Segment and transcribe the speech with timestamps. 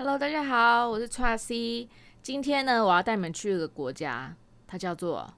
[0.00, 1.88] Hello，大家好，我是 Tracy。
[2.22, 4.32] 今天呢，我要带你们去一个国家，
[4.64, 5.28] 它叫做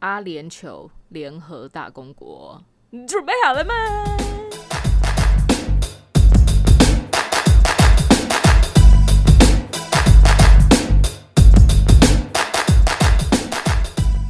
[0.00, 2.60] 阿联酋联合大公国。
[2.90, 3.72] 你准备好了吗？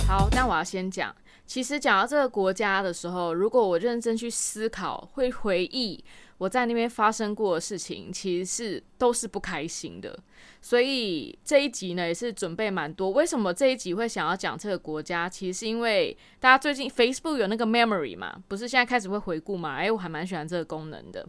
[0.07, 1.16] 好，那我要先讲。
[1.46, 6.05] 其实讲到这个国家的时候，如果我认真去思考，会回忆
[6.39, 10.18] 我在那边发生过的事情，其实是都是不开心的。
[10.61, 13.10] 所以这一集呢，也是准备蛮多。
[13.10, 15.29] 为什么这一集会想要讲这个国家？
[15.29, 19.77] 其实是因为大家最近 Facebook 有那个 Memory 嘛，不是现在开始会回顾嘛？
[19.77, 21.27] 哎，我还蛮喜欢这个功能的。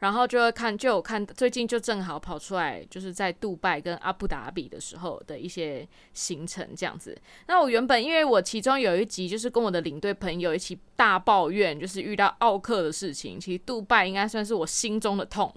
[0.00, 7.16] 然后就会看，就有看最近就正好跑出来，就是在杜拜跟阿布达比的时候的一些行程这样子。
[7.46, 13.38] 那我原本因为我其中有一集就是跟我的领队朋友一起大抱怨，就是遇到奥克的事情。
[13.38, 15.54] 其实杜拜应该算是我心中的痛。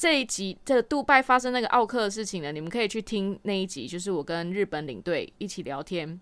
[0.00, 6.18] 这一集这杜拜发生那个奥克的事情呢，你们可以去听那一集，就是我跟日本领队一起聊天。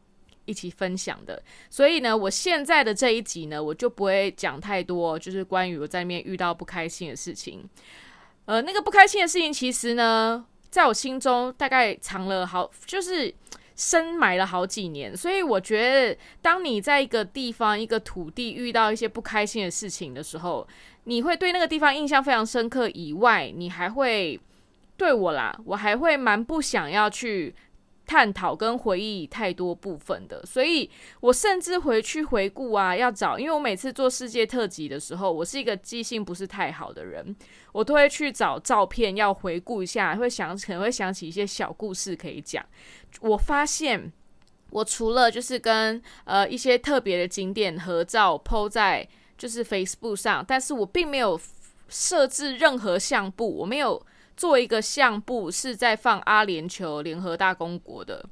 [0.46, 7.68] 一起分享的，所以呢，我现在的这一集呢，我就不会讲太多，就是关于我在那边遇到不开心的事情。
[8.46, 13.32] 呃，那个不开心的事情，其实呢，在我心中大概藏了好，就是
[13.76, 15.14] 深埋了好几年。
[15.14, 20.66] 所以我觉得，当你在一个地方、一个土地遇到一些不开心的事情的时候，
[21.08, 22.88] 你会对那个地方印象非常深刻。
[22.90, 24.38] 以外，你还会
[24.96, 27.54] 对我啦，我还会蛮不想要去。
[28.10, 37.36] 探讨跟回忆太多部分的，所以我甚至回去回顾啊，要找，因为我每次做世界特辑的时候，我是一个记性不是太好的人，
[37.70, 42.64] 我都会去找照片要回顾一下，会想可能会想起一些小故事可以讲。
[43.20, 44.10] 我发现，
[44.70, 49.06] 我除了就是跟呃一些特别的景点合照 PO 在
[49.38, 51.40] 就是 Facebook 上，但是我并没有
[51.88, 54.04] 设置任何相簿，我没有。
[54.36, 58.24] 做一个相簿是在放阿联酋联合大公国的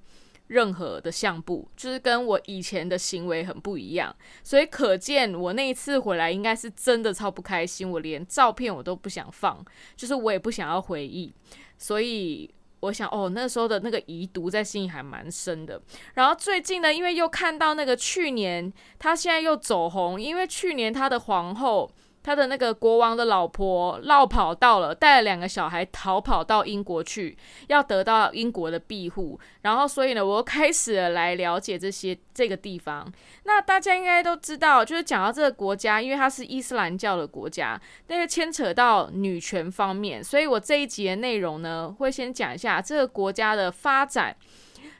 [0.47, 9.61] 任何的相簿，就是跟我以前的行为很不一样，所以可见我那一次回来应该是真的超不开心，我连照片我都不想放，
[9.97, 11.35] 就是我也不想要回忆，
[11.77, 12.49] 所以
[12.81, 15.81] 我想哦，那时候的那个遗毒在心里还蛮深的。
[16.15, 21.91] 然后最近呢，因为又看到那个去年他现在又走红，因为去年他的皇后。
[22.27, 27.39] 他的那个国王的老婆绕跑到了，带了两个小孩逃跑到英国去，
[27.69, 29.39] 要得到英国的庇护。
[29.63, 33.07] 然后，所以呢，我又开始了来了解这些这个地方。
[33.45, 44.37] 那大家应该都知道，就是讲到这个国家，因为它是伊斯兰教的国家，那个牵扯到女权方面，所以我这一集的内容呢，会先讲一下这个国家的发展。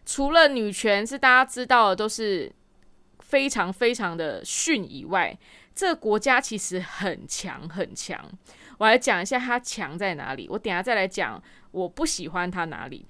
[0.05, 2.53] 除了女权是大家知道的都是
[3.19, 5.37] 非常非常的逊以外。
[5.77, 8.19] 这个国家其实很强很强，
[8.79, 10.49] 我来讲一下它强在哪里。
[10.51, 13.07] 我等下再来讲我不喜欢它哪里。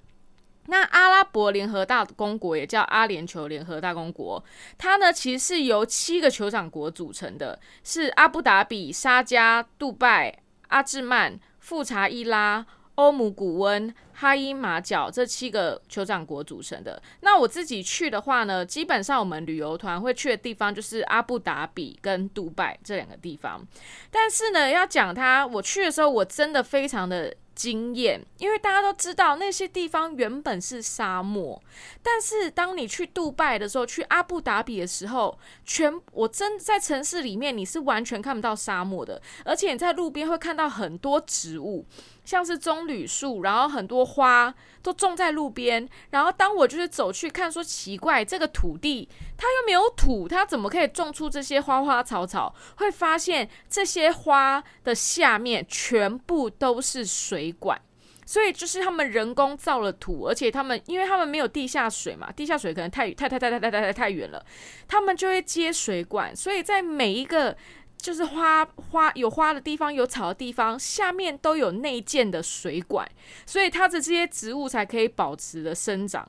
[0.66, 4.44] 那阿拉伯联合大公国也叫阿联酋联合大公国，
[4.76, 12.66] 它呢其实是由七个酋长国组成的，是阿布达比、沙加、杜拜、阿兹曼、富查伊拉。
[12.96, 17.00] 欧姆古温、哈伊马角这七个酋长国组成的。
[17.20, 23.64] 那我自己去的话呢，基本上我们旅游团会去的地方就是阿布达比跟杜拜这两个地方。
[24.10, 27.34] 但是呢，要讲它，我去的时候我真的非常的。
[27.56, 31.58] 经验，因为大家都知道那些地方原本是沙漠，
[32.02, 41.86] 但是当你去杜拜的时候，去阿布达比的时候，全我真在城市里面你是完全看不到沙漠的，而且你在路边会看到很多植物，
[42.26, 45.88] 像是棕榈树，然后很多花都种在路边。
[46.10, 52.54] 然后当我就是走去看，说奇怪，这个土地它又没有土，它怎么可以种出这些花花草草？
[52.76, 57.46] 会发现这些花的下面全部都是水。
[57.58, 57.80] 管，
[58.26, 64.44] 所以就是他们人工造了土，而且他们因为他们没有地下水嘛，地下水可能太太太太太太太太远了，
[64.88, 67.56] 他们就会接水管，所以在每一个
[67.96, 73.08] 就是花花有花的地方、有草的地方下面都有内建的水管，
[73.44, 76.28] 所以它的这些植物才可以保持的生长。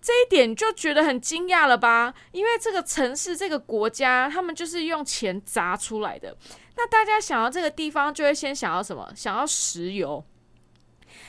[0.00, 2.14] 这一点就觉得很惊讶了吧？
[2.30, 6.36] 因为这个城市、这个国家，他们就是用钱砸出来的。
[6.76, 9.10] 那大家想要这个地方，就会先想要什么？
[9.16, 10.24] 想要石油。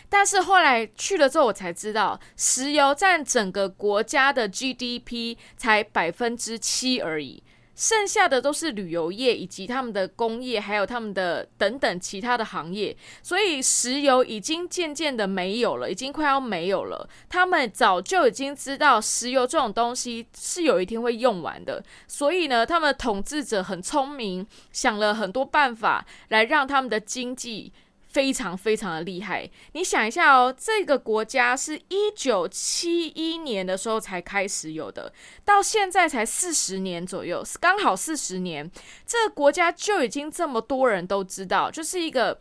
[0.09, 7.41] 但是后来去了之后，我才知道，石油占整个国家的 GDP 才百分之七而已，
[7.77, 12.97] 剩下的都是旅游业以及他们的工业，还有他们的等等其他的行业。
[13.21, 17.07] 所以石油已经渐渐的没有了，已经快要没有了。
[17.29, 27.71] 他们早就已经知道石油这种东西是有一天会用完的，所以呢，他们统治者很聪明，想了很多办法来让他们的经济。
[28.17, 29.47] 非常非常的厉害。
[29.73, 35.13] 你想一下哦，这个国家是一九七一年的时候才开始有的，
[35.45, 38.67] 到现在才四十年左右，刚好四十年，
[39.05, 42.39] 这个国家就已经这么多人都知道，就是一个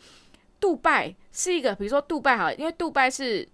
[0.59, 3.47] 杜拜是一个，比如说杜拜好，因为杜拜是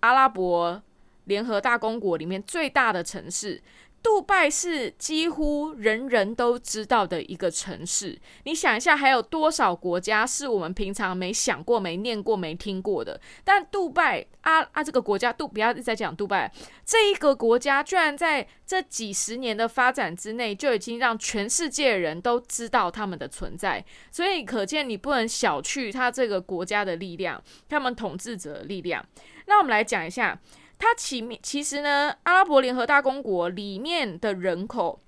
[0.00, 0.82] 阿拉伯
[1.24, 3.62] 联合大公国里面最大的城市。
[4.02, 8.18] 杜拜是几乎人人都知道的一个城市。
[8.44, 13.20] 你想一下，还有多少国家是我们平常没想过、没念过、没听过的？
[13.44, 16.52] 但杜拜啊啊，这个国家杜不要一直在讲杜拜，
[16.84, 23.84] 这一个国家居然在这几十年的发展之内，就已经让全世界人都知道他们的存在。
[24.10, 29.06] 所以可见，你不能小觑他这个国家的力量，他们统治者的力量。
[29.46, 30.38] 那我们来讲一下。
[30.82, 35.00] 它其面其实呢，阿拉伯联合大公国里面的人口，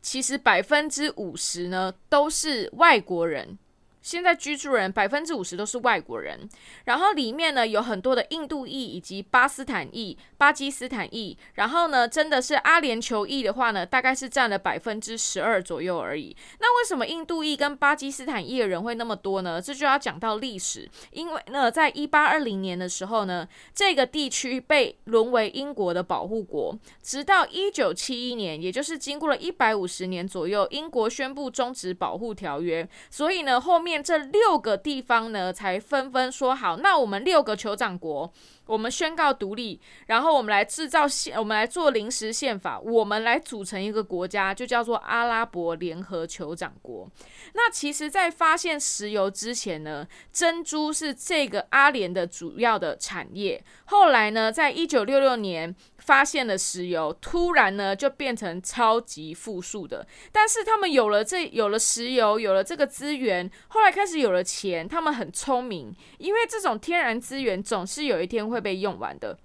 [0.00, 3.58] 其实百分之五十呢都是外国人。
[4.02, 6.48] 现在居住人百分之五十都是外国人，
[6.86, 16.36] 然后里面呢有很多的印度裔以及巴斯坦裔、巴基斯坦裔，然后呢真的是阿联酋裔的话呢，大概是占了百分之十二左右而已。
[16.58, 19.62] 那为什么印度裔跟巴基斯坦裔的人会那么多呢？
[19.62, 33.91] 这就要讲到历史，因为呢，在一八二零年的时候呢，这个地区被沦为英国的保护国，直到一九七一年，也就是经过了一百五十年左右，英国宣布终止保护条约，所以呢后面。
[34.00, 38.32] 这六个地方呢，才纷纷说好，那我们六个酋长国。
[38.72, 47.06] 我们宣告独立，然后我们来制造宪，我们来做临时宪法，我们来组成一个国家，就叫做阿拉伯联合酋长国。
[47.52, 53.62] 那其实，在发现石油之前呢，珍珠是这个阿联的主要的产业。
[53.86, 60.06] 后来呢，在一九六六年发现了石油，突然呢就变成超级富庶的。
[60.32, 68.42] 但是他们有了这有了石油，有了这个资源，后来开始有了钱，他们很聪明，因为这种天然资源总是有一天。
[68.52, 69.38] 会被用完的。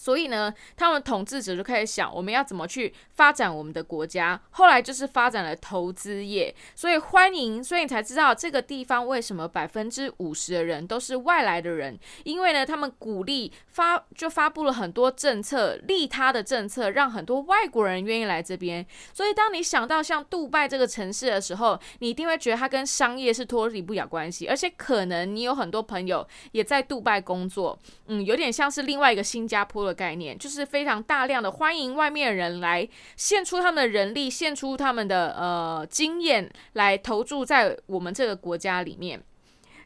[0.00, 4.40] 所以呢，他们统治者就开始想，我们要怎么去发展我们的国家。
[4.52, 18.86] 后来就是发展了投资业，所以欢迎，所以你才知道这个地方为什么百分之五十的人都是外来的人，因为呢，他们鼓励发就发布了很多政策，利他的政策，让很多外国人愿意来这边。
[19.12, 29.89] 所以当你想到像杜拜这个城市的时候，你一定会觉得它跟商业是脱离不了关系，而且可能你有很多朋友也在杜拜工作，嗯，有点像是另外一个新加坡。
[29.92, 39.22] 概念就是非常大量的欢迎外面人来献出他们的人力，献出他们的呃经验来投注在我们这个国家里面。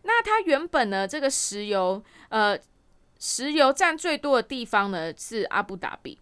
[0.03, 2.59] 那它原本呢，这个石油呃
[3.19, 6.19] 石油占最多的地方呢是阿布达比，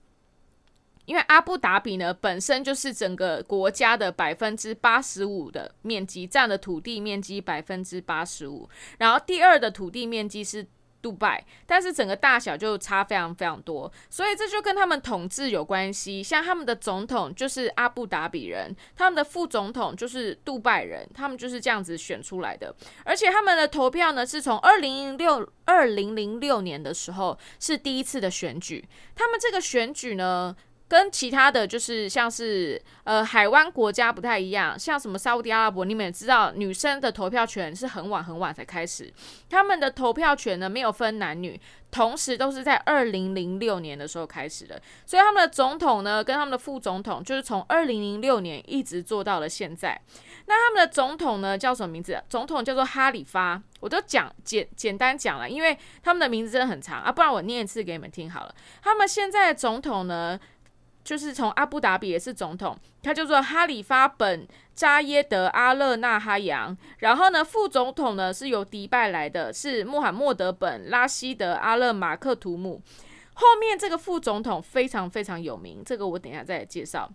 [1.05, 8.69] 因为阿布达比呢本身就是整个国家的百分之八十五的面积占的土地面积百分之八十五，
[8.99, 10.67] 然后第二的土地面积是。
[11.03, 16.23] 杜拜，但是整个大小就差非常非常多，所以这就跟他们统治有关系。
[16.23, 22.75] 像他们的总统就是阿布达比人，他们的副总统就是杜拜人，他们就是这样子选出来的。
[23.05, 30.57] 而且他们的投票呢，是从二零零六二零零六年的时候是第一次的选举，他们这个选举呢。
[30.93, 39.11] 跟其他的就是像是呃海湾国家不太一样，像什么沙地阿拉伯，你们也知道，女生的投票权是很晚很晚才开始，
[39.49, 41.59] 他们的投票权呢没有分男女，
[41.91, 49.99] 同时都是在二零零六年的时候开始的，所以他们的总统呢跟他们的副总统就是从二零零六年一直做到了现在。
[50.45, 52.23] 那他们的总统呢叫什么名字？
[52.29, 58.55] 总统叫做哈里发，我都讲简简单讲了，因为他们的名字真的很长啊，不然我念一次给你们听好了。
[58.83, 60.39] 他们现在的总统呢？
[61.05, 66.77] 就是从阿布达比也是总统，他叫做哈里发本扎耶德阿勒纳哈扬。
[66.99, 72.81] 然后呢，副总统呢是由迪拜来的，是穆罕默德本拉希德阿勒马克图姆。
[73.35, 77.11] 后面这个副总统非常非常有名，这个我等一下再介绍。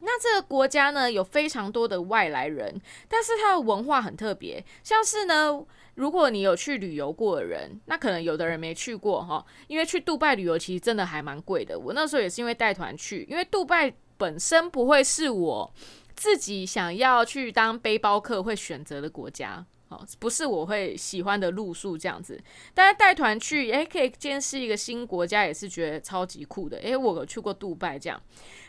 [0.00, 5.64] 那这个国家呢有非常多的外来人，但是它的文化很特别，像是呢。
[5.94, 11.78] 如果你有去旅游过的人，那可能有的人没去过哈，因为去杜拜旅游其实真的还蛮贵的。
[11.78, 15.70] 我那时候也是因为带团去，因为杜拜本身不会是我
[16.16, 22.42] 自己想要去当背包客会选择的国家，哦，不是我会喜欢的路数这样子。
[22.72, 26.78] 但是带团去，诶，可以见识一个新国家，也是觉得超级酷的。
[26.78, 28.18] 诶，我有去过杜拜这样，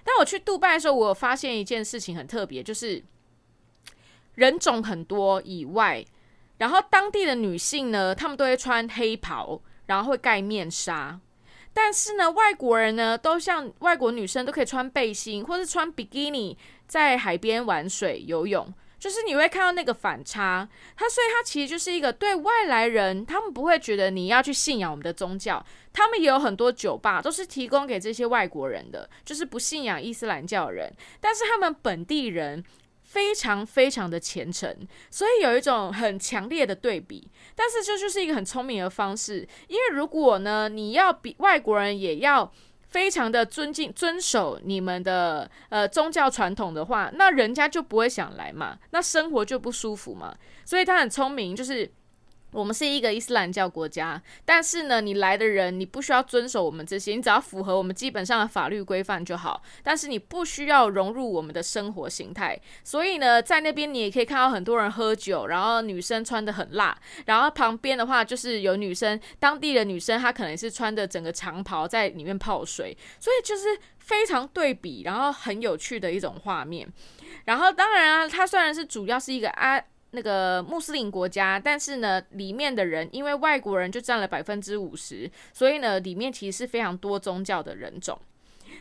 [0.04, 3.02] 但我去杜拜的时候，我发现一件事情很特别，就是
[4.36, 6.04] 人种很多以外。
[6.58, 11.20] 然后当地的女性呢，她们都会穿黑袍，然后会盖面纱。
[11.74, 16.58] 但是呢，外国人呢，都像外国女生都可以穿背心，或是穿比基尼
[16.88, 18.74] 在海边玩水游泳。
[19.00, 32.64] 就是你会看到那个反差，它所以它其实就是一个对外来人，他们不会觉得你要去信仰我们的宗教，他们也有很多酒吧都是提供给这些外国人的，就是不信仰伊斯兰教人，但是他们本地人
[33.14, 34.76] 非常非常的虔诚，
[35.10, 42.52] 所以有一种很强烈的对比，但是这就是一个很聪明的方式，因为如果呢你要比外国人也要。
[42.94, 50.38] 非常的尊敬、遵守你们的呃宗教传统的话，那人家就不会想来嘛，那生活就不舒服嘛。
[50.64, 51.92] 所以他很聪明，就是。
[52.54, 59.62] 我们是一个伊斯兰教国家，但是呢，你来的人你不需要遵守我们这些，你只要符合我们基本上的法律规范就好。
[59.82, 62.58] 但是你不需要融入我们的生活形态。
[62.84, 76.88] 所以呢，在那边你也可以看到很多人喝酒，然后女生穿的很辣，然后旁边的话就是有女生，当地的女生她可能是穿的整个长袍在里面泡水，所以就是非常对比，然后很有趣的一种画面。
[77.46, 79.84] 然后当然啊，它虽然是主要是一个阿。
[80.14, 88.18] 那个穆斯林国家，但是呢，里面的人因为外国人就占了百分之五十，所以呢，里面其实是非常多宗教的人种。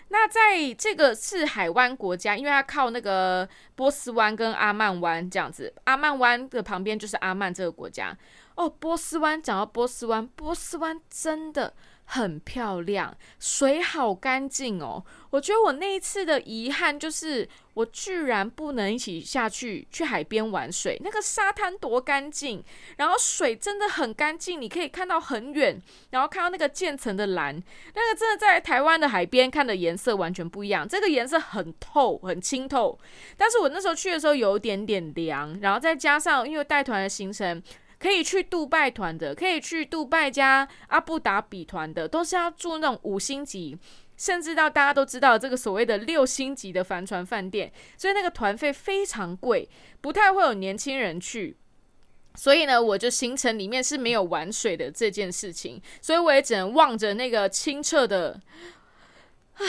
[0.09, 8.17] 那在这个是海湾国家，因为它靠那个波斯湾跟阿曼湾这样子，阿曼湾的旁边就是阿曼这个国家。
[8.55, 11.73] 哦，波斯湾讲到波斯湾，波斯湾真的。
[12.05, 15.05] 很漂亮，水好干净哦。
[15.31, 21.01] 我觉得我那一次的遗憾就是，我居然不能一起下去去海边玩水。
[21.03, 22.63] 那个沙滩多干净，
[22.99, 25.81] 然后水真的很干净，你可以看到很远，
[26.11, 27.55] 然后看到那个渐层的蓝，
[27.95, 30.87] 那个真的在台湾的海边看的颜色完全不一样。
[30.87, 32.99] 这个颜色很透，很清透。
[33.39, 37.63] 但是我那时候去的时候有一点点凉，然后再加上因为带团的行程。
[38.03, 43.79] 可以去杜拜团的，可以去杜拜加阿布达比团的，都是要住那种五星级，
[44.17, 49.69] 甚至到大家都知道这个所谓的六星级的帆船饭店，所以那个团费非常贵，
[50.01, 51.57] 不太会有年轻人去。
[52.35, 58.41] 所以呢，我就行程里面是没有玩水的这件事情，所以我也只能望着那个清澈的，
[59.55, 59.63] 啊。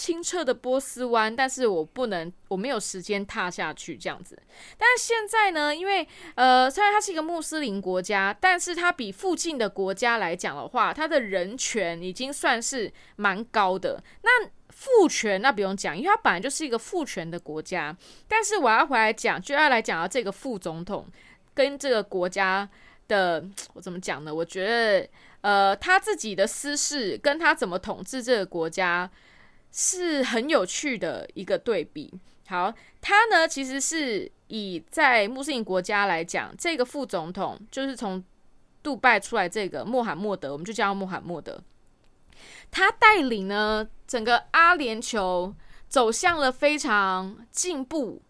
[0.00, 4.40] 清澈的波斯湾，但是我不能，我没有时间踏下去这样子。
[4.78, 14.02] 但是现在呢，因为呃，虽然它是一个穆斯林国家，但是它比附近的国家来讲的话，它的人权已经算是蛮高的。
[14.22, 17.94] 那父权那不用讲，因为它本来就是一个父权的国家。
[18.26, 21.06] 但是我要回来讲，就要来讲到这个副总统
[21.52, 22.66] 跟这个国家
[23.06, 24.34] 的，我怎么讲呢？
[24.34, 25.06] 我觉得
[25.42, 29.10] 呃，他自己的私事跟他怎么统治这个国家。
[29.72, 32.12] 是很有趣的一个对比。
[32.46, 38.24] 好，他呢其实是以在穆斯林国家来讲，这个副总统就是从
[38.82, 41.62] 杜拜出来这个穆罕默德，我们就叫穆罕默德。
[42.70, 45.54] 他带领呢整个阿联酋
[45.88, 48.22] 走向了非常进步、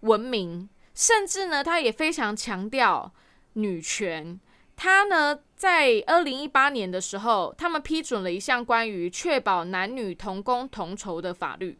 [0.00, 3.12] 文明，甚至呢他也非常强调
[3.54, 4.38] 女权。
[4.76, 11.78] 他呢，在二零一八年的时候，他们批准了一项关于确保男女同工同酬的法律，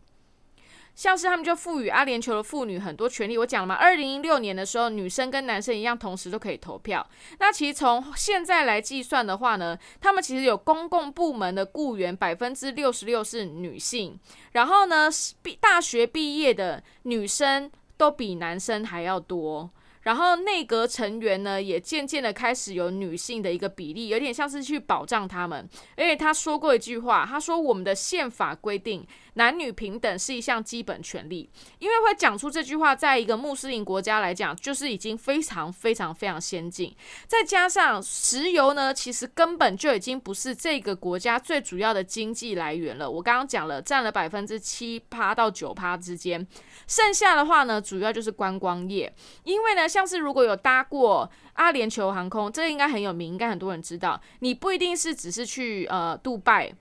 [0.94, 3.36] 像是他们就赋予阿联酋的妇女很多权利。
[3.36, 7.04] 我讲了嘛，二零一六年的时候，女生跟男生一样，同时都可以投票。
[7.40, 14.18] 那其实从现在来计算的话呢，他们其实有公共部门的雇员百分之六十六是女性，
[14.52, 15.10] 然后呢，
[15.42, 19.68] 毕大学毕业的女生都比男生还要多。
[20.04, 25.68] 然后内阁成员呢，也渐渐的开始有女性的一个比例，有点像是去保障他们。
[25.96, 31.48] 而且他说过一句话，他说：“我们的宪法规定。”男女平等是一项基本权利，
[31.78, 36.94] 因为会讲出这句话，在一个穆斯林国家来讲，就是已经非常非常非常先进。
[37.26, 43.10] 再加上石油呢，其实根本就已经不是这个国家最主要的经济来源了。
[43.10, 46.46] 我刚刚讲了，占了百分之七趴到九趴之间，
[46.86, 49.12] 剩下的话呢，主要就是观光业。
[49.42, 54.20] 因为呢，像是如果有搭过阿联酋航空，这个应该很有名，应该很多人知道。
[54.38, 56.72] 你不一定是只是去呃杜拜。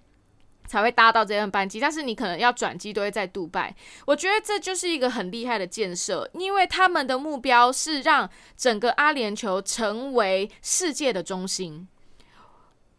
[0.68, 3.76] 才会搭到这样班机，但是你可能要转机都会在杜拜。
[4.06, 11.88] 我觉得这就是一个很厉害的建设，因为他们的目标是让整个阿联酋成为世界的中心。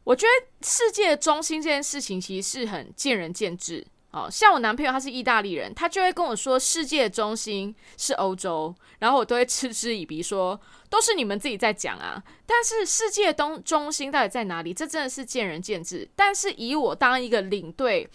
[0.04, 3.86] 我觉得世界的中心这件事情其实是很见仁见智。
[4.14, 12.22] 哦，像我男朋友他是意大利人，他就会跟我说世界中心是欧洲，然后我都会嗤之以鼻说都是你们自己在讲啊。
[12.46, 14.72] 但是世界东中心到底在哪里？
[14.72, 16.08] 这真的是见仁见智。
[16.14, 18.08] 但是以我当一个领队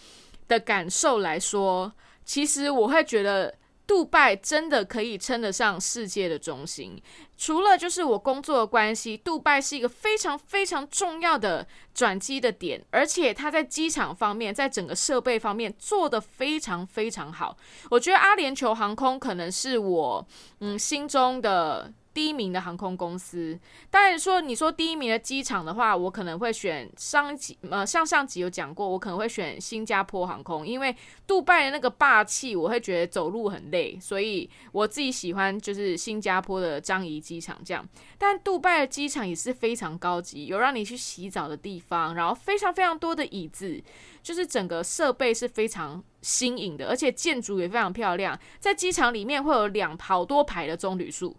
[0.48, 1.92] 的感受来说，
[2.24, 3.54] 其实我会觉得
[3.90, 7.02] 杜拜真的可以称得上世界的中心。
[7.36, 17.56] 除了就是我工作的关系，杜拜是一个非常非常重要的转机的点，而且它在机场方面，在整个设备方面做得非常非常好。
[17.90, 20.24] 我觉得阿联酋航空可能是我
[20.60, 21.92] 嗯心中的。
[22.20, 23.58] 第一名的航空公司，
[23.90, 30.94] 当然说你说第一名的机场的话，我可能会选上集呃上上集有讲过，我可能会选新加坡航空，因为
[31.26, 37.88] 杜拜的那个霸气，我会觉得走路很累，所以我自己喜欢就是新加坡的樟宜机场这样。
[38.18, 43.82] 但杜拜的机场也是非常高级，有让你去洗澡的地方，然后非常非常多的椅子，
[44.22, 51.34] 就是整个设备是非常新颖的，而且建筑也非常漂亮，在机场里面会有两好多排的棕榈树。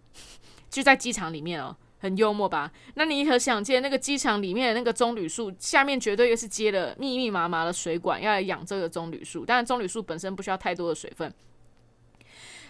[0.72, 2.72] 就在机场里面哦，很幽默吧？
[2.94, 9.44] 那你可想见，那个机场里面的那个棕榈树下面绝对又是接了密密麻麻的水管，要来养这个棕榈树。
[9.44, 11.30] 当然，棕榈树本身不需要太多的水分。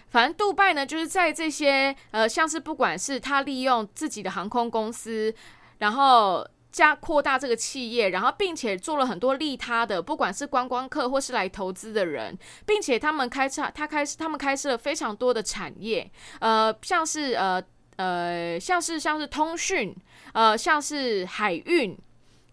[0.09, 5.33] 反正杜拜呢，就是在这些呃，像是不管是他利用自己的航空公司，
[5.77, 17.63] 然后加扩大这个企业，然后并且做了很多利他的，不管是观光客或是来投资的人，并且他们开设他开他们开设了非常多的产业，呃，像是呃。
[17.95, 19.95] 呃，像是像是通讯，
[20.33, 21.97] 呃，像是海运，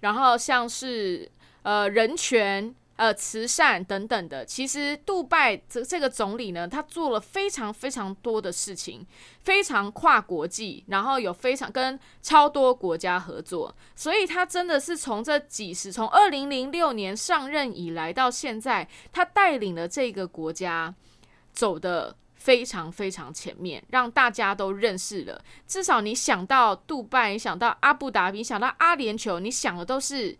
[0.00, 1.30] 然后像是
[1.62, 4.44] 呃人权、呃慈善等等的。
[4.44, 9.06] 其实，杜拜这这个总理呢，他做了非常非常多的事情，
[9.42, 20.94] 非常跨国际，然后有非常跟超多国家合作，所以他真的是从这几十，从二零零六年上任以来到现在，他带领了这个国家
[21.52, 22.14] 走的。
[22.40, 25.44] 非常非常前面，让大家都认识了。
[25.66, 30.37] 至少你想到杜拜，你想到阿布达比，想到阿联酋，你想的都是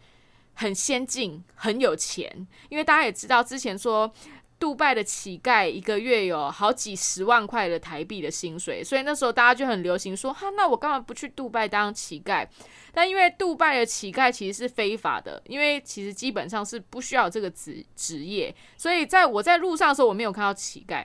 [0.54, 2.49] 很先进、很有钱。
[2.71, 4.11] 因为大家也知道，之前说
[4.59, 12.47] 杜拜的乞丐一个月有好几十万块的台币的薪水，所以那时候大家就很流行说：哈，那我干嘛不去杜拜当乞丐？
[12.92, 21.04] 但因为杜拜的乞丐其实是非法的，因为其实基本上是不需要这个职职业，所以在我在路上的时候，我没有看到乞丐。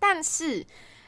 [0.00, 0.66] 但是，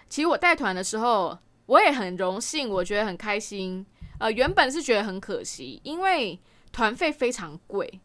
[0.08, 3.84] 其实我带团的时候，我也很荣幸，我觉得很开心。
[4.20, 6.38] 呃，原本是觉得很可惜，因为
[6.70, 8.00] 团费非常贵，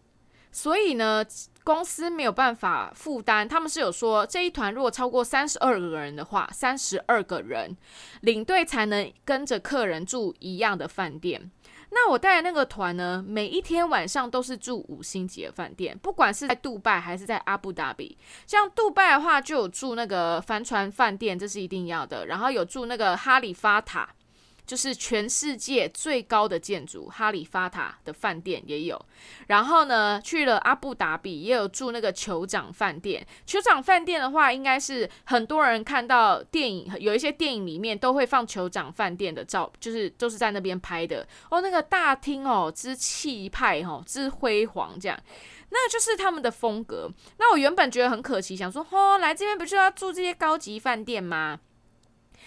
[0.51, 1.23] 所以呢，
[1.63, 3.47] 公司没有办法负担。
[3.47, 7.77] 他们是有说，这一团如果超过三十二个人的话，三十二个人
[8.21, 11.51] 领队才能跟着客人住一样的饭店。
[11.89, 18.17] 那我带的那个团呢，每一天晚上都是住五星级的饭店，不管是在杜拜还是在阿布达比。
[18.45, 22.27] 像杜拜的话，就有住那个帆船饭店，这是一定要的。
[22.27, 24.09] 然后有住那个哈利法塔。
[24.67, 29.01] 就是全世界最高的建筑哈利法塔的饭店也有，
[29.47, 33.25] 然后呢去了阿布达比也有住那个酋长饭店。
[33.47, 41.61] 酋长饭店的话，应该是很多人看到电影，有一些电影里面都会放酋长饭店的照，就是都是在那边拍的哦。
[41.61, 45.17] 那个大厅哦之气派哦之辉煌，这样，
[45.69, 47.09] 那就是他们的风格。
[47.39, 51.61] 那我原本觉得很可惜，想说哦来这边不就要住这些高级饭店吗？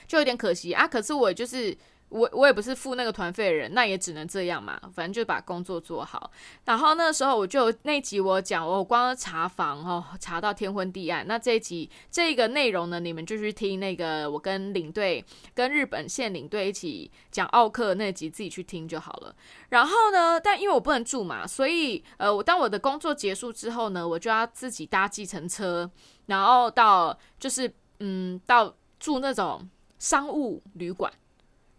[0.06, 0.86] 就有点可惜啊。
[0.86, 1.78] 可是我就是。
[2.10, 6.30] 我我也不是付那个团费的人，那也只能这样嘛，反正就把工作做好。
[6.64, 11.26] 然后那时候我就那集我讲，我光查房哦，查到天昏地暗。
[11.26, 19.34] 那这一集这个内容呢，你们就去听那个我跟领队跟日本线领队一起讲奥克那集，自己去听就好了。
[19.68, 25.88] 然后呢，但因为我不能住嘛，所以呃，我当我的工作结束之后呢，我就要自己搭计程车，
[26.26, 29.68] 然后到就是嗯，到住那种
[30.00, 31.12] 商务旅馆。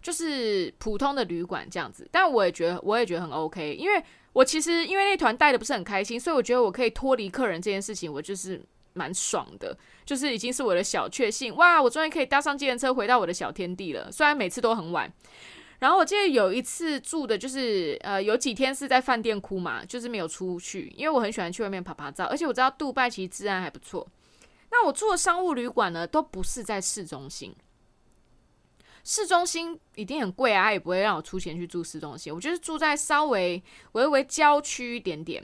[0.01, 8.61] 就是普通的旅馆这样子，但我也觉得我也觉得很 OK，因为我其实因为那团带的不是很开心，所以我觉得我可以脱离客人这件事情，我就是
[8.93, 11.81] 蛮爽的，就是已经是我的小确幸哇！
[11.81, 15.11] 我终于可以搭上计程车回到我的小天地了，虽然每次都很晚。
[15.79, 24.07] 然后我记得有一次住的就是呃有几天是在饭店哭嘛，就是没有出去，因为我很喜欢去外面拍拍照，而且我知道杜拜其实治安还不错。
[24.69, 27.55] 那我住的商务旅馆呢，都不是在市中心。
[29.03, 32.33] 市中心一定很贵啊，也不会让我出钱去住市中心。
[32.33, 33.61] 我就是住在稍微
[33.93, 35.43] 微微郊区一点点，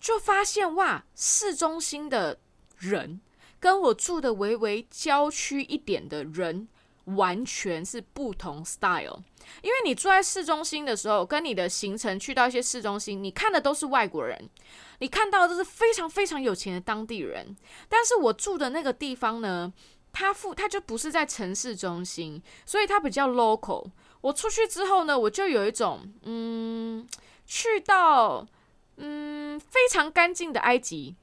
[0.00, 2.38] 就发现哇，市中心的
[2.78, 3.20] 人
[3.58, 6.68] 跟我住的微微郊区一点的人
[7.04, 9.22] 完全是不同 style。
[9.62, 14.50] 因为你住在市中心的时候，跟你的行程去到一些市中心，你看的都是外国人，
[14.98, 17.56] 你看到的都是非常非常有钱的当地人。
[17.88, 19.72] 但是我住的那个地方呢？
[20.18, 23.90] 它附，它就不是在城市中心，所以它比较 local。
[24.22, 27.06] 我出去之后呢，我就有一种，嗯，
[27.44, 28.46] 去到，
[28.96, 31.14] 嗯，非常干净的埃及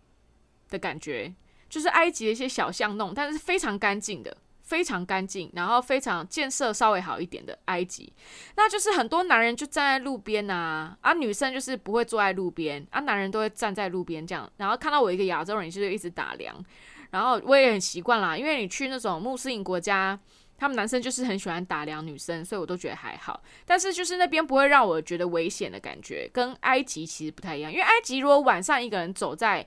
[0.70, 1.34] 的感觉。
[1.68, 4.38] 就是埃及的一些小巷弄，但是非常干净的。
[4.62, 8.12] 非常干净，然后非常建设稍微好一点的埃及，
[8.56, 16.56] 那就是很多男人就站在路边呐，啊，女生就是不会坐在路边，啊，男人都会站在路边这样，然后看到我一个亚洲人，就是一直打量，
[17.14, 20.20] 然后我也很习惯啦，因为你去那种穆斯林国家，
[20.58, 29.66] 他们男生就是很喜欢打量女生，所以我都觉得还好，但是就是那边不会让我觉得危险的感觉，跟埃及其实不太一样，因为埃及如果晚上一个人走在。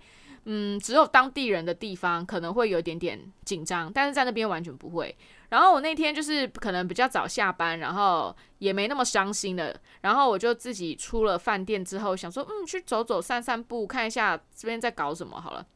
[0.48, 5.12] 嗯，只有当地人的地方可能会有一点点紧张，但是在那边完全不会。
[5.48, 15.66] 然后我那天就是可能比较早下班，然后也没那么伤心的，然后我就自己出了饭店之后，想说，嗯，去走走、散散步，看一下这边在搞什么好了。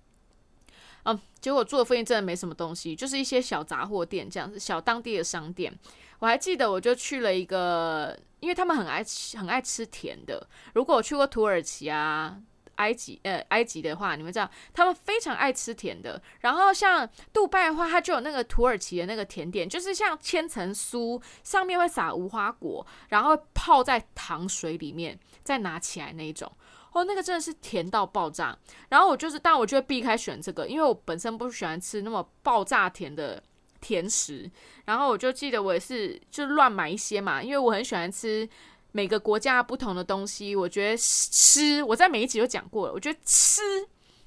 [1.05, 5.73] 嗯，结果住的附近真的没什么东西，就是一些小杂货店这样子，小当地的商店。
[6.19, 10.47] 我还记得，我就去了一个，因为他们很爱吃，很爱吃甜的。
[10.75, 12.41] 如果我去过土耳其啊。
[12.81, 16.21] 埃及，呃，埃及的话，你们知道他们非常爱吃甜的。
[16.41, 26.51] 然后像杜拜的话，它就有那个土耳其的那个甜点，就是像千层酥，上面会撒无花果，然后泡在糖水里面，再拿起来那一种。
[26.93, 28.57] 哦，那个真的是甜到爆炸。
[28.89, 33.41] 然后我就是，但我就会避开选这个，因为我本身不喜欢吃那么爆炸甜的
[33.81, 34.51] 甜食。
[34.87, 38.49] 然后我就记得我也是就乱买一些嘛，因为我很喜欢吃。
[38.93, 42.93] 每个国家不同的东西，我觉得吃，我在每一集都讲过了。
[42.93, 43.63] 我觉得吃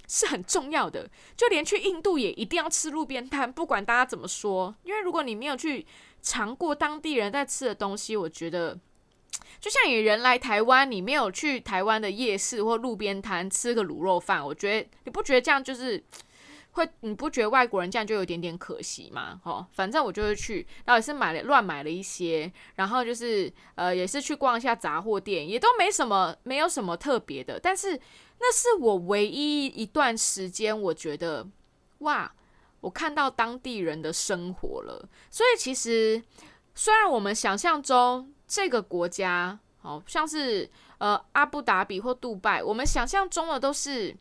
[0.08, 4.76] 是很重要的，就连去印度也一定要吃路边摊，不管大家怎么说。
[4.84, 5.86] 因为如果你没有去
[6.22, 8.80] 尝过当地人在吃的东西，我觉得
[9.60, 16.04] 就像你人来台湾，你没有去台湾的夜市或路边摊吃个卤肉饭，我觉得你不觉得这样就是？
[16.74, 19.40] 会，你不觉得外国人这样就有点点可惜吗？
[19.44, 27.60] 哦，反正我就是去，然后也是买了乱买了一些，然后就是呃，也是去逛一下杂货店，也都没什么，没有什么特别的。
[27.60, 27.96] 但是
[28.40, 31.48] 那是我唯一一段时间，我觉得
[32.00, 32.34] 哇，
[32.82, 35.08] 我看到当地人的生活了。
[35.30, 36.24] 所以其实
[36.74, 44.16] 虽然我们想象中这个国家，好像是呃阿布达比或杜拜，我们想象中的都是。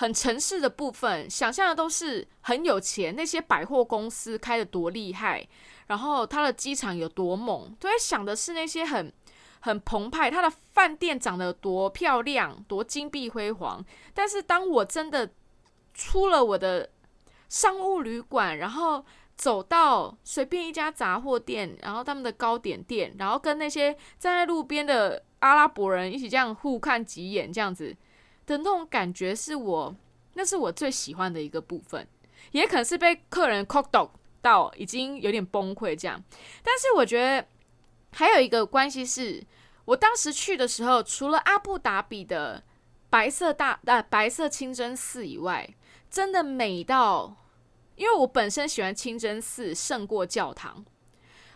[0.00, 5.46] 很城市的部分，想象的都是很有钱，那些百货公司开的多厉害，
[5.88, 9.12] 然后它的机场有多猛，都会想的是那些很
[9.60, 13.84] 很澎湃，它的饭店长得多漂亮，多金碧辉煌。
[14.14, 15.30] 但是当我真的
[15.92, 16.88] 出了我的
[17.50, 19.04] 商务旅馆，然后
[19.36, 27.94] 走到随便一家杂货店，然后他们的糕点店，然后跟那些站在路边的阿拉伯人一起这样互看几眼，这样子。
[28.50, 29.94] 的那种感觉是我，
[30.34, 32.04] 那是我最喜欢的一个部分，
[32.50, 34.10] 也可能是被客人 c o k d
[34.42, 36.20] 到已经有点崩溃这样。
[36.64, 37.46] 但是我觉得
[38.10, 39.40] 还有一个关系是，
[39.84, 42.64] 我当时去的时候，除了阿布达比的
[43.08, 45.72] 白色大呃白色清真寺以外，
[46.10, 47.36] 真的美到，
[47.94, 50.84] 因为我本身喜欢清真寺胜过教堂，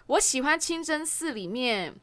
[0.07, 1.97] 我喜欢清真寺里面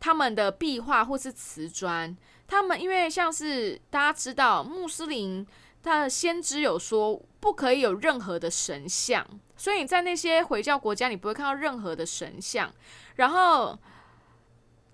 [0.00, 2.16] 他们的壁画或是瓷砖。
[2.54, 5.44] 他们因为像是大家知道，穆斯林
[5.82, 12.72] 他的先知有说不可以有任何的神像，所以你在那些回教国家，你不会看到任何的神像。
[13.16, 13.76] 然后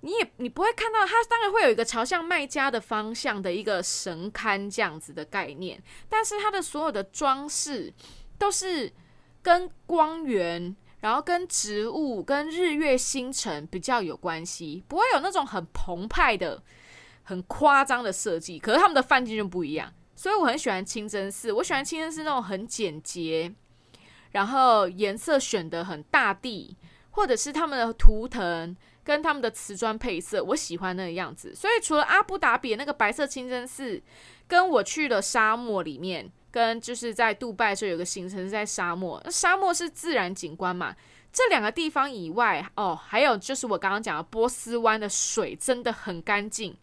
[0.01, 7.92] 你也你不会看到，它当然会有一个朝向卖家的方向的一个神龛这样子的概念，但是它的所有的装饰
[8.38, 8.90] 都是
[9.42, 16.62] 跟光源，然后跟植物、跟日月星辰比较有关系，不会有那种很澎湃的。
[17.22, 21.52] 很夸张的设计，可是他们的饭店就不一样，所以我很喜欢清真寺。
[21.52, 23.52] 我喜欢清真寺那种很简洁，
[24.33, 26.76] 然后颜色选的很大地，
[27.11, 31.54] 或者是他们的图腾跟他们的瓷砖配色，我喜欢那个样子。
[31.54, 34.02] 所以除了阿布达比那个白色清真寺，
[34.48, 40.94] 跟我去了沙漠里面，跟就是在杜拜时候有个行程是在沙漠，沙漠是自然景观嘛，
[41.33, 46.76] 这两个地方以外，哦，还有就是我刚刚讲的波斯湾的水真的很干净。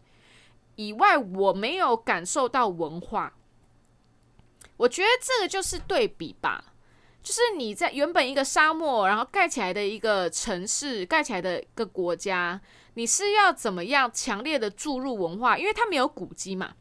[0.78, 3.34] 以外，我没有感受到文化。
[4.76, 6.72] 我觉得这个就是对比吧，
[7.20, 12.60] 就是你在原本一个沙漠，然后盖起来的一个城市，盖起来的一个国家，
[12.94, 15.58] 你是要怎么样强烈的注入文化？
[15.58, 16.76] 因为它没有古迹嘛，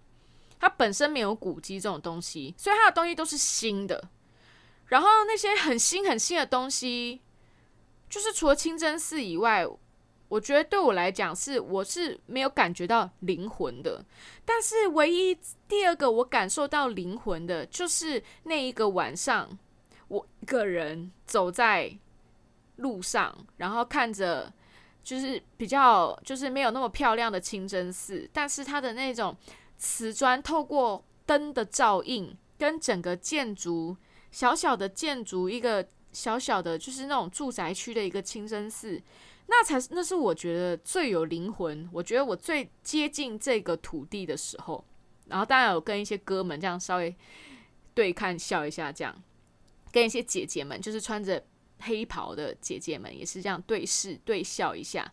[0.59, 4.11] 它本身没有古迹这种东西，所以它的东西都是新的。
[4.85, 7.23] 然后那些很新很新的东西，
[8.07, 9.67] 就是除了清真寺以外。
[10.29, 14.03] 我觉得对我来讲是我是没有感觉到灵魂的，
[14.43, 15.37] 但是唯一
[15.67, 19.57] 第二个我感受到灵魂的，就是那一个晚上，
[20.09, 21.97] 我一个人走在
[22.75, 24.51] 路上，然后看着
[25.03, 29.35] 就是比较就是没有那么漂亮的清真寺，但是它的那种
[29.77, 33.95] 瓷砖透过灯的照映，跟整个建筑
[34.31, 39.01] 小小的建筑，一个小小的，就是那种住宅区的一个清真寺，
[39.47, 44.83] 那才是那是我觉得最有灵魂，我觉得我最接近这个土地的时候。
[45.27, 47.13] 然后当然有跟一些哥们这样稍微
[47.93, 49.23] 对看笑一下，这样
[49.91, 51.43] 跟一些姐姐们，就是穿着
[51.79, 55.11] 黑袍的姐姐们，也是这样对视对笑一下。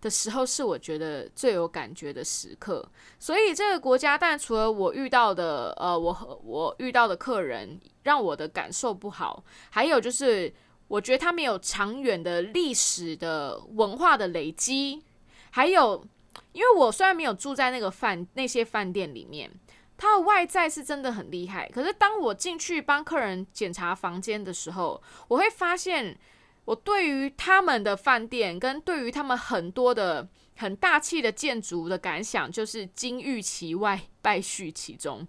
[0.00, 2.84] 的时候是我觉得最有感觉的时刻，
[3.20, 10.52] 所以这个国家，但除了我遇到的，呃，我和我遇到的客人让我的感受不好，还有就是
[10.92, 15.02] 我觉得他们有长远的历史的文化的累积，
[15.50, 16.06] 还有
[16.52, 19.50] 因为我虽然没有住在那个饭那些饭店里面，
[19.96, 26.18] 它的外在是真的很厉害，可是当我进去帮客人检查房间的时候，我会发现。
[26.64, 35.26] 我对于他们的饭店跟对于他们很多的很大气的建筑的感想，就是金玉其外，败絮其中。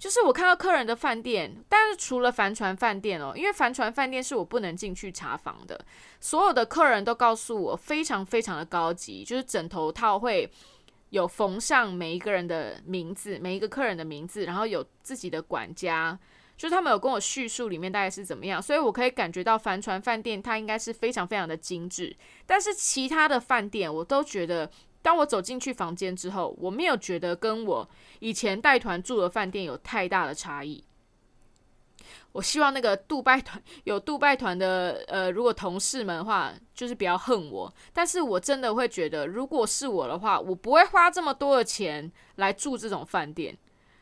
[0.00, 5.78] 就是我看到客人的饭店，但是除了帆船饭店哦，因为帆船饭店是我不能进去查房的，
[6.18, 10.50] 所有的客人都告诉我非常非常的高级，就是枕头套会
[11.10, 16.18] 有缝上每一个人的名字，每一个客人的名字，然后有自己的管家。
[16.56, 22.14] 就是他们有跟我叙述里面大概是怎么样，所以我可以感觉到帆船饭店它应该是非常非常的精致。
[22.46, 24.70] 但是其他的饭店我都觉得，
[25.02, 30.84] 当我走进去房间之后，我没有觉得跟我以前带团住的饭店有太大的差异。
[32.32, 37.72] 我希望那个杜拜团有杜拜团的呃，如果同事们的话，就是不要恨我。
[37.92, 43.56] 但是我真的会觉得，如果是我的话，我不会花这么多的钱来住这种饭店。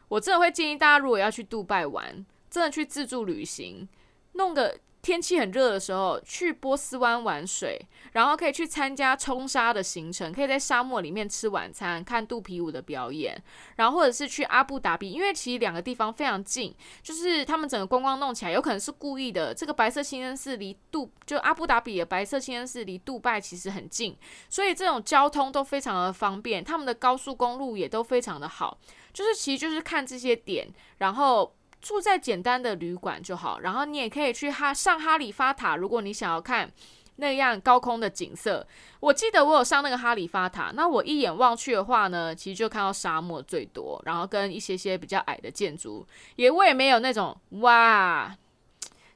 [0.08, 2.24] 我真的会建议大家，如果要去杜拜玩。
[2.50, 3.86] 真的去自助旅行，
[4.32, 7.80] 弄个天气很热的时候去波斯湾玩水，
[8.12, 13.42] 然后可以去参加冲沙的行程，可以在沙漠里面吃晚餐，看肚皮舞的表演，
[13.76, 19.54] 然后或者是去阿布达比，因为其实两个地方非常近，就是他们整个观光弄起来有可能是故意的。
[19.54, 24.14] 这个白色清真寺离杜就阿布达比的白色清真寺离杜拜其实很近，
[24.50, 28.76] 所以这种交通都非常的方便，他们的高速公路也都非常的好，
[29.14, 30.68] 就是其实就是看这些点，
[30.98, 31.54] 然后。
[31.80, 36.70] 住在简单的旅馆就好，然后你也可以去哈上哈利法塔，如果你想要看
[37.16, 38.66] 那样高空的景色。
[39.00, 48.36] 我记得我有上那个哈利法塔，那我一眼望去的话呢，其实就看到沙漠最多，然后跟一些些比较矮的建筑，也我也没有那种哇。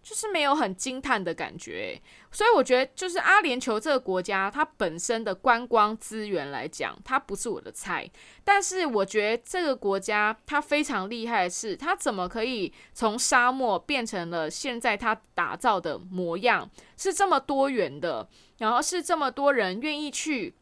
[0.03, 1.97] 就是没有很惊叹的感觉，
[2.33, 8.11] 所以我觉得就是阿联酋这个国家，它本身的观光资源来讲，它不是我的菜。
[8.43, 20.57] 但是我觉得这个国家它非常厉害的是，它怎么可以从沙漠变成了现在它打造的模样，是这么多元的，然后是这么多人愿意去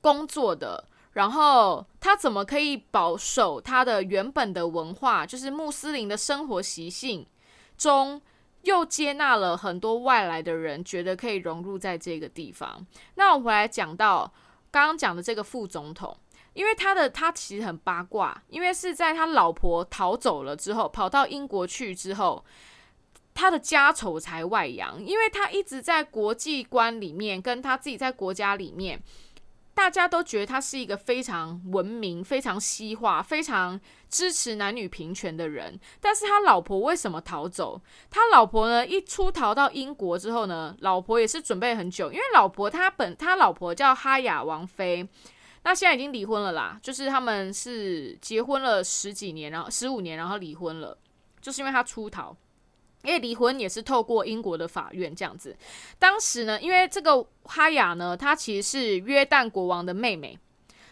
[0.00, 7.24] 工作的，然后它怎么可以保守它的原本的文化，就是穆斯林的生活习性
[7.78, 8.20] 中。
[8.62, 12.86] 又接纳了很多外来的人，觉得可以融入在这个地方。
[13.14, 14.32] 那我回来讲到
[14.70, 16.16] 刚刚讲的这个副总统，
[16.52, 22.44] 因为他的他其实很八卦，因为是在他老婆逃走了之后，跑到英国去之后，
[23.34, 29.02] 他的家丑才外扬，因为他一直在国际观里面，跟他自己在国家里面。
[29.80, 37.80] 大家都觉得他是一个非常文明、非常西化、非常支持男女平权的人，但是他老婆为什么逃走？
[38.10, 38.86] 他老婆呢？
[38.86, 45.08] 一出逃到英国之后呢，老婆也是准备很久，因为老婆他本他老婆叫哈雅王妃，
[45.62, 50.98] 那现在已经离婚了啦，就是他们是结婚了十几年，然后十五年，然后离婚了，
[51.40, 52.36] 就是因为他出逃。
[53.02, 55.56] 因为离婚也是透过英国的法院这样子。
[55.98, 60.38] 当时呢，因为这个哈雅呢，她其实是约旦国王的妹妹，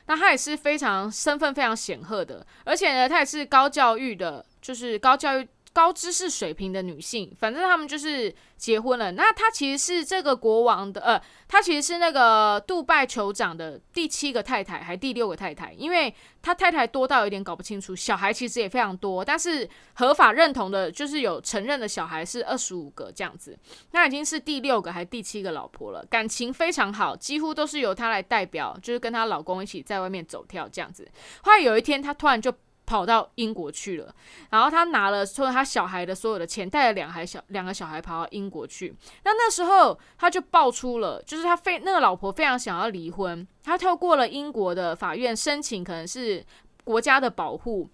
[0.07, 5.49] 那她也是非常身份非常显赫的，而且呢，她也是高教育的，就是高教育。
[5.73, 9.13] 高知识水平的女性，反正他们就是结婚了。
[9.13, 17.95] 那她其实是这个国王的，呃，她其实是那个杜拜酋长的第七个太太，还第六个太太，因为她太太多到有点搞不清楚。
[17.95, 23.57] 小孩其实也非常多，但是合法认同的，就是有承认的小孩是二十五个这样子。
[23.93, 31.09] 那已经是第六个还第七个老婆了，感情非常好，几乎都是由她来代表，就是跟她老公一起在外面走跳这样子。
[31.43, 32.53] 后来有一天，她突然就。
[32.89, 34.15] 跑到英国去了，
[34.49, 38.97] 然后他拿了所有他小孩的所有的钱，带了两孩小两个小孩跑到英国去。
[39.25, 46.43] 那那时候他就爆出了，就是他非那个老婆非常想要离婚，他透过了英国的法院申请，可能是
[46.83, 47.91] 国家的保护。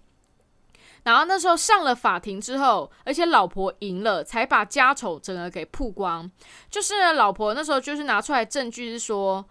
[1.03, 6.31] 然后那时候上了法庭之后，而且老婆赢了，才把家丑整个给曝光。
[6.69, 9.43] 就是老婆那时候就是拿出来证据是说，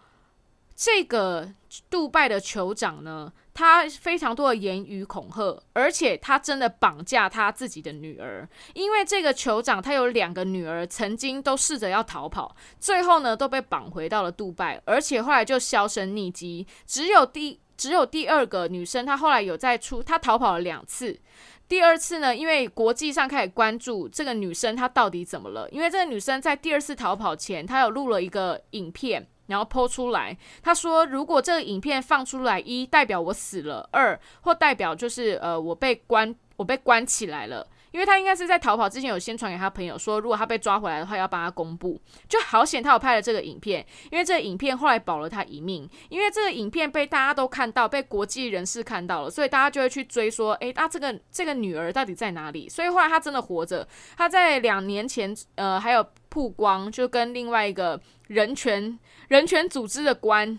[0.75, 1.53] 这个
[1.91, 3.31] 杜拜的酋长呢。
[3.55, 8.47] 他非常多的言语恐吓，而且他真的绑架他自己的女儿。
[8.75, 16.67] 因为这个酋长他有两个女儿，曾经都试着要逃跑，最后呢都被绑回到了杜拜，而且后来就销声匿迹。
[16.85, 21.21] 只有第只有第二个女生，她后来有在出，她逃跑了两次。
[21.69, 29.29] 第二次呢，因为国际上开始关注这个女生她到底怎么了，因为这个女生在第二次逃跑前，她有录了一个影片。
[29.47, 37.67] 然后剖出来，他说：“如果这个影片放出来，一代表我死了，二或代表就是呃我被关，我被关起来了。
[37.93, 41.97] 因为他应该是在逃跑之前有先传给他朋友说，如果他被抓回来的话，要帮他公布。
[42.29, 45.89] 就好险他有拍了这个影片，因为这个影片后来保了他一命。
[46.09, 52.69] 因为这个影片被大家都看到，被国际人士看到了，所以大家就会去追说，诶，那这个这个女儿到底在哪里？
[52.69, 53.87] 所以后来她真的活着。
[54.17, 60.59] 她在两年前，呃，还有曝光，就跟另外一个人权。”人权组织的官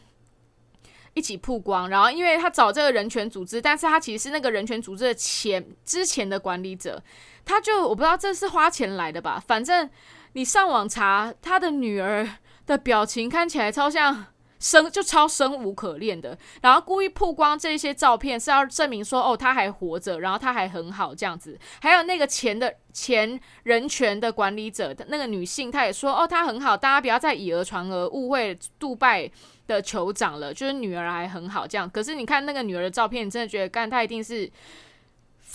[1.13, 7.03] 一起曝光，然后因为他找这个人权组织，但是他其实是那个人权组织的前之前的管理者，
[7.43, 9.89] 他就我不知道这是花钱来的吧，反正
[10.33, 12.27] 你上网查他的女儿
[12.65, 14.27] 的表情，看起来超像。
[14.65, 21.55] 生就超生无可恋的，然后故意曝光这些照片是要证明说哦他还活着，然后他还很好这样子。
[21.79, 29.29] 还有那个前的前人权的管理者的那个女性，她也说哦她很好，大家不要再以讹传讹，误会杜拜
[29.67, 31.87] 的酋长了，就是女儿还很好这样。
[31.87, 34.51] 可是你看那个女儿的照片，你真的觉得干她一定是。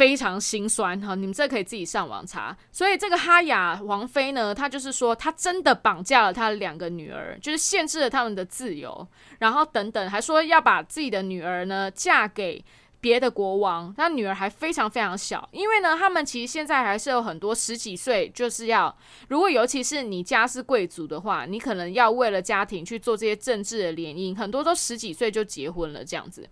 [0.00, 2.56] 非常心酸哈，你们这可以自己上网查。
[2.72, 9.06] 所以这个哈雅王妃呢，她就是说，她真的绑架了她的两个女儿，就是限制了他们的自由，
[9.40, 12.64] 然后等等，还说要把自己的女儿呢嫁给
[12.98, 13.94] 别的国王。
[13.94, 18.96] 她女儿还非常非常小，因为呢，他们其实现在还是有很多十几岁，就是要
[19.28, 26.48] 如果尤其是你家是贵族的话，你可能要为了家庭去做这些政治的联姻，很多都十几岁就结婚了这样子。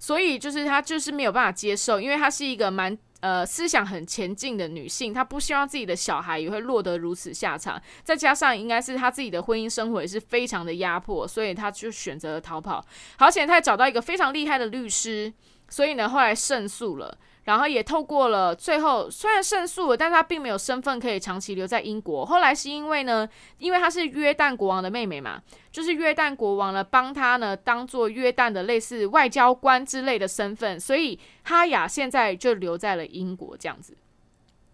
[0.00, 7.80] 所以就是她就是没有办法接受，因为她是一个蛮呃思想很前进的女性，她不希望自己的小孩也会落得如此下场。
[8.02, 12.84] 再加上应该是她自己的婚姻生活也是非常的压迫，所以她就选择了逃跑。
[13.18, 15.32] 好险，她也找到一个非常厉害的律师，
[15.68, 17.18] 所以呢后来胜诉了。
[17.50, 22.24] 然后也透过了，最后虽然胜诉了，但是他并没有身份可以长期留在英国。
[22.24, 33.96] 后来是因为呢，因为他是约旦国王的妹妹嘛，就是约旦国王呢帮他呢当做约旦的类似外交官之类的身份，所以哈雅现在就留在了英国这样子。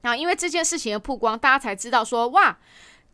[0.02, 2.58] 然后因为这件事情的曝光，大家才知道说，哇，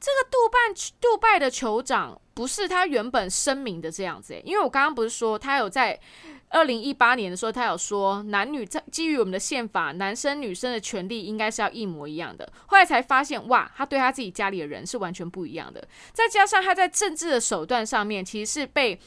[0.00, 0.58] 这个杜拜
[1.00, 4.36] 杜拜的酋长不是他原本声明的这样子。
[4.42, 6.00] 因为我刚刚不是说他有在。
[6.52, 12.46] 二零一八年的时候，他有说男女在基于我们的宪法，男生女生的权利应该是要一模一样的。
[12.66, 15.82] 后来才发现，哇，他对他自己家里的人是完全不一样的。
[16.12, 19.00] 再加上他在政治的手段上面，其实是被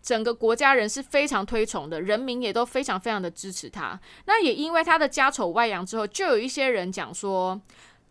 [0.00, 3.98] 整个国家人是非常推崇的，人民也都非常非常的支持他。
[4.26, 7.60] 那也因为他的家丑外扬之后，就有一些人讲说，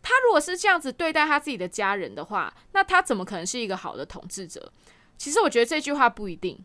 [0.04, 4.71] 他如果是这样子对待他自己的家人的话，那他怎么可能是一个好的统治者？
[5.17, 6.60] 其实我觉得这句话不一定。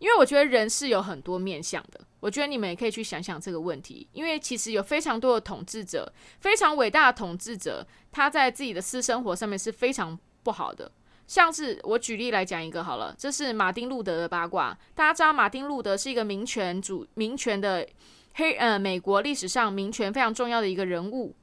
[0.00, 4.08] 因为我觉得人是有很多面相的，我觉得你们也可以去想想这个问题。
[4.12, 10.90] 因为其实有非常多的统治者，非常伟大的统治者，他在自己的私生活上面是非常不好的。
[11.26, 14.76] 像是我举例来讲一个好了，这是马丁路德的八卦。
[14.94, 17.86] 大家知道马丁路德是一个民权主、民权的
[18.34, 21.36] 黑呃美国历史上民权非常重要的一个人物。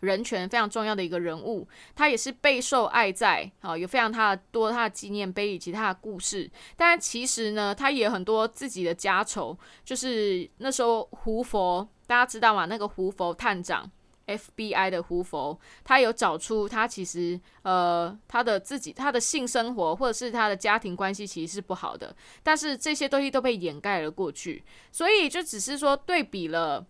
[0.00, 6.50] 人权非常重要的一个人物，他也是备受爱戴，啊，有非常他多他的纪念碑以及他的故事。
[6.76, 12.64] 但其实呢，他也很多自己的家丑，就是那时候胡佛，大家知道吗？
[12.64, 13.90] 那个胡佛探长
[14.26, 26.86] ，FBI 的胡佛，他有找出他其实呃他的自己他的性生活或者是他的家庭关系其实是不好的，但是这些东西都被掩盖了过去，所以就只是说对比了。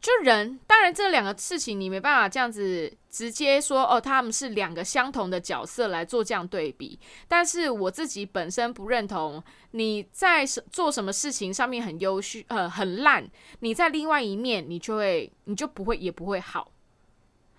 [0.00, 6.96] 就人，当然这两个事情你没办法这样子直接说哦，他们是两个相同的角色来做这样对比。
[7.26, 13.28] 但是我自己本身不认同你在做什么事情上面很优秀，呃，很烂，
[13.60, 16.70] 你在另外一面你就会你就不会也不会好。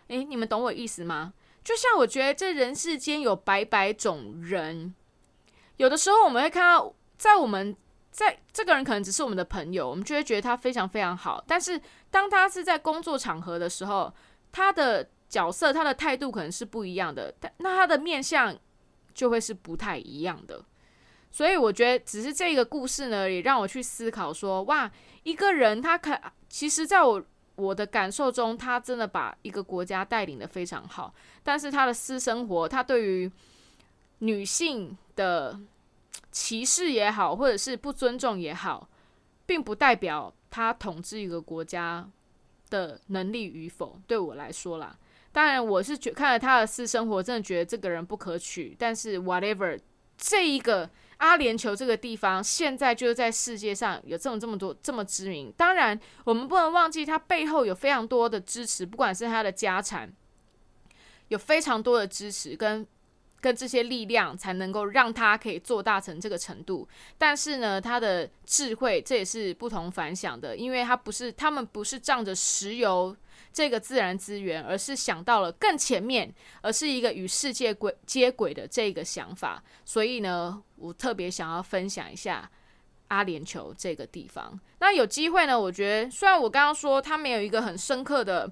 [0.07, 1.33] 诶，你们懂我意思吗？
[1.65, 4.95] 就像我觉得这人世间有百百种人，
[5.75, 7.75] 有的时候我们会看到在我们。
[8.17, 11.43] 在这个人可能只是我们的朋友，我们就会觉得他非常非常好。
[11.45, 14.11] 但是当他是在工作场合的时候，
[14.51, 17.31] 他的角色、他的态度可能是不一样的。
[17.39, 18.57] 但那他的面相
[19.13, 20.65] 就会是不太一样的。
[21.29, 24.91] 所以我觉得，只是这个故事呢，也让我去思考说：哇，
[25.21, 31.13] 一个人他可其实在我我的感受中，他真的把一个国家带领的非常好。
[31.43, 33.31] 但是他的私生活，他对于
[34.17, 35.59] 女性的。
[36.39, 38.87] 歧视也好，或者是不尊重也好，
[39.47, 42.07] 并不代表他统治一个国家
[42.69, 43.99] 的能力与否。
[44.05, 44.95] 对我来说啦，
[45.31, 48.75] 当然我是觉看了他的私生活，真的觉得这个人不可取。
[48.77, 49.79] 但是 whatever，
[50.15, 55.51] 这一个阿联酋这个地方，现在就是在世界上有这么这么多这么知名。
[55.57, 60.13] 当然，我们不能忘记他背后有非常多的支持，不管是他的家产，
[61.29, 62.85] 有非常多的支持跟。
[63.47, 66.85] 跟这些力量才能够让他可以做大成这个程度，
[67.17, 73.15] 但是呢，他的智慧这也是不同凡响的，因为他不是他们不是仗着石油
[73.53, 76.29] 这个自然资源，而是想到了更前面，
[76.61, 79.63] 而是一个与世界轨接轨的这个想法。
[79.85, 82.51] 所以呢，我特别想要分享一下
[83.07, 84.59] 阿联酋这个地方。
[84.79, 88.51] 那有机会呢，我觉得虽然我刚刚说他没有一个很深刻的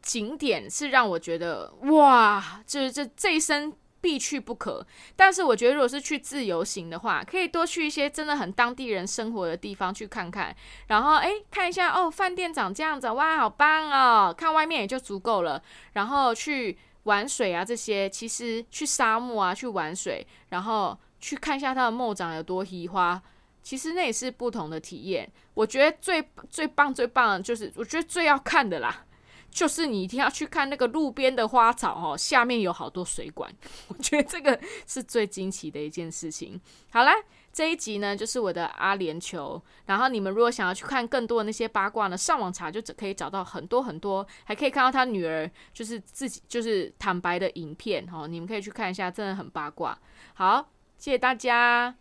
[0.00, 3.74] 景点，是让我觉得哇，就是这这一生。
[4.00, 10.54] 必去不可，但是我觉得，如果是去自由行的话，可以多去一些真的很当地人生活的地方去看看，
[10.86, 14.32] 然后诶，看一下哦，饭店长这样子，哇，好棒哦！
[14.32, 15.62] 看外面也就足够了。
[15.92, 23.20] 然后去玩水啊，这些其实去沙漠啊，去玩水，然后去看一下它的梦长有多稀花，
[23.62, 25.30] 其实那也是不同的体验。
[25.54, 29.04] 我觉得最最棒最棒的就是，我觉得最要看的啦。
[29.50, 33.52] 就是你一定要去看那个路边的花草哦，下面有好多水管，
[33.88, 36.60] 我觉得这个是最惊奇的一件事情。
[36.90, 37.12] 好啦，
[37.52, 49.98] 这一集呢就是我的阿联酋，然后你们如果想要去看更多的那些八卦呢，上网查就可以找到很多很多，还可以看到他女儿就是自己就是坦白的影片哦，你们可以去看一下，真的很八卦。
[50.34, 51.99] 好，谢谢大家。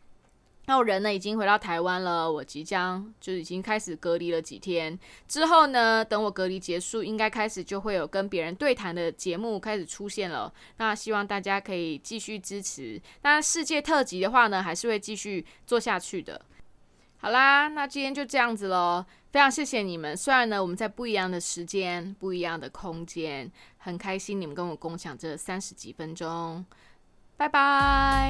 [0.69, 4.97] 那我人呢已经回到台湾了，我即将就已经开始隔离了几天。
[5.27, 10.53] 之后呢，等我隔离结束，应该开始就会有跟别人对谈的节目开始出现了。
[10.77, 13.01] 那希望大家可以继续支持。
[13.23, 16.39] 那世界特辑的话呢，还是会继续做下去的。
[17.17, 19.03] 好啦，那今天就这样子喽。
[19.31, 20.15] 非常谢谢你们。
[20.15, 26.63] 虽然呢，我们在不一样的时间、不一样的空间，很开心你们跟我共享这三十几分钟。
[27.35, 28.29] 拜拜。